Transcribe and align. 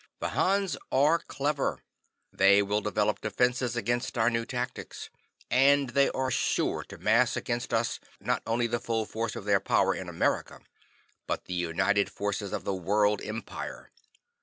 The 0.19 0.29
Hans 0.29 0.77
are 0.91 1.19
clever. 1.19 1.83
They 2.33 2.63
will 2.63 2.81
develop 2.81 3.21
defenses 3.21 3.75
against 3.75 4.17
our 4.17 4.31
new 4.31 4.47
tactics. 4.47 5.11
And 5.51 5.91
they 5.91 6.09
are 6.09 6.31
sure 6.31 6.83
to 6.85 6.97
mass 6.97 7.37
against 7.37 7.71
us 7.71 7.99
not 8.19 8.41
only 8.47 8.65
the 8.65 8.79
full 8.79 9.05
force 9.05 9.35
of 9.35 9.45
their 9.45 9.59
power 9.59 9.93
in 9.93 10.09
America, 10.09 10.61
but 11.27 11.45
the 11.45 11.53
united 11.53 12.09
forces 12.11 12.51
of 12.51 12.63
the 12.63 12.73
World 12.73 13.21
Empire. 13.23 13.91